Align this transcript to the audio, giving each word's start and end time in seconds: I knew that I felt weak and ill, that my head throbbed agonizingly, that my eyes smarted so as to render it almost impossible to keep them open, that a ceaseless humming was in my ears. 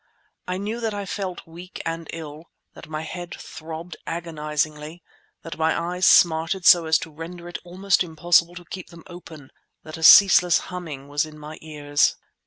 I 0.47 0.57
knew 0.57 0.79
that 0.79 0.95
I 0.95 1.05
felt 1.05 1.45
weak 1.45 1.79
and 1.85 2.09
ill, 2.11 2.49
that 2.73 2.89
my 2.89 3.03
head 3.03 3.35
throbbed 3.39 3.97
agonizingly, 4.07 5.03
that 5.43 5.59
my 5.59 5.79
eyes 5.79 6.07
smarted 6.07 6.65
so 6.65 6.87
as 6.87 6.97
to 7.01 7.11
render 7.11 7.47
it 7.47 7.59
almost 7.63 8.03
impossible 8.03 8.55
to 8.55 8.65
keep 8.65 8.89
them 8.89 9.03
open, 9.05 9.51
that 9.83 9.97
a 9.97 10.01
ceaseless 10.03 10.57
humming 10.73 11.07
was 11.07 11.23
in 11.27 11.37
my 11.37 11.59
ears. 11.61 12.15